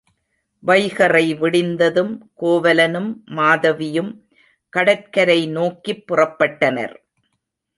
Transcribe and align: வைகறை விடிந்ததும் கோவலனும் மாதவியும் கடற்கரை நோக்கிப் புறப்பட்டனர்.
வைகறை 0.63 1.33
விடிந்ததும் 1.35 2.13
கோவலனும் 2.39 3.11
மாதவியும் 3.31 4.11
கடற்கரை 4.73 5.47
நோக்கிப் 5.47 6.03
புறப்பட்டனர். 6.07 6.95